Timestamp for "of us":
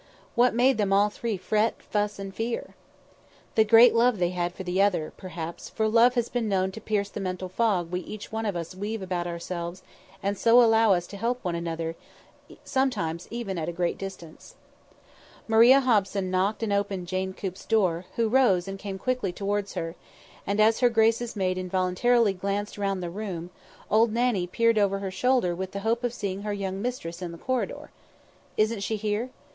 8.47-8.73